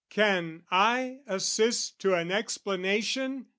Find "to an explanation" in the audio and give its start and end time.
1.99-3.45